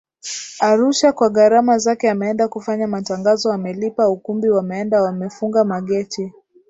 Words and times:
Arusha 0.59 1.11
kwa 1.11 1.29
gharama 1.29 1.77
zake 1.77 2.09
ameenda 2.09 2.47
kufanya 2.47 2.87
matangazo 2.87 3.51
amelipa 3.53 4.09
ukumbi 4.09 4.49
wameenda 4.49 5.01
wamefunga 5.01 5.63
mageti 5.63 6.31